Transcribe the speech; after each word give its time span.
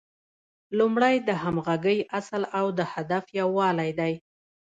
لومړی 0.77 1.15
د 1.27 1.29
همغږۍ 1.43 1.99
اصل 2.19 2.41
او 2.59 2.65
د 2.77 2.79
هدف 2.93 3.25
یووالی 3.39 3.91
دی. 3.99 4.13